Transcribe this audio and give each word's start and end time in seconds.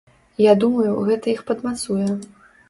Я 0.43 0.53
думаю, 0.63 0.95
гэта 1.09 1.31
іх 1.35 1.45
падмацуе. 1.51 2.09